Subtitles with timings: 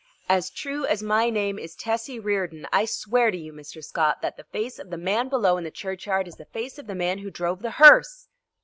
[0.27, 3.83] "As true as my name is Tessie Reardon, I swear to you, Mr.
[3.83, 6.87] Scott, that the face of the man below in the churchyard is the face of
[6.87, 8.27] the man who drove the hearse!"